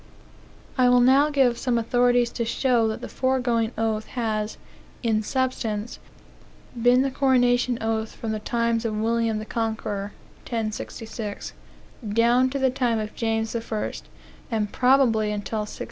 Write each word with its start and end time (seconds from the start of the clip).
I 0.79 0.89
will 0.89 0.99
now 0.99 1.29
give 1.29 1.59
some 1.59 1.77
authorities 1.77 2.31
to 2.31 2.43
show 2.43 2.87
that 2.87 3.01
the 3.01 3.07
foregoing 3.07 3.71
oath 3.77 4.07
has, 4.17 4.57
in 5.03 5.21
substance, 5.21 5.99
been 6.75 7.03
the 7.03 7.11
coronation 7.11 7.77
oath 7.81 8.15
from 8.15 8.31
the 8.31 8.39
times 8.39 8.83
of 8.83 8.97
William 8.97 9.37
the 9.37 9.45
Conqueror, 9.45 10.13
(1066,) 10.47 11.53
down 12.15 12.49
to 12.49 12.57
the 12.57 12.71
time 12.71 12.97
of 12.97 13.13
James 13.13 13.51
the 13.53 13.61
First, 13.61 14.07
and 14.49 14.71
probably 14.73 15.29
until 15.31 15.59
1688. 15.59 15.79